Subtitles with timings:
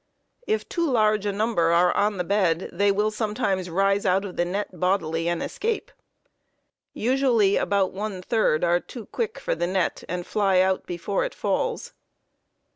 [0.47, 4.79] If too large a number are on the bed, they will sometimes raise the net
[4.79, 5.91] bodily and escape.
[6.91, 11.35] Usually about one third are too quick for the net and fly out before it
[11.35, 11.93] falls.